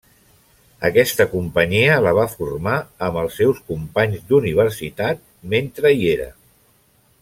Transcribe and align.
Aquesta 0.87 1.27
companyia 1.33 1.99
la 2.05 2.13
va 2.21 2.25
formar 2.33 2.79
amb 3.09 3.21
els 3.25 3.39
seus 3.43 3.61
companys 3.71 4.27
d'Universitat 4.33 5.25
mentre 5.57 5.97
hi 6.01 6.15
era. 6.19 6.31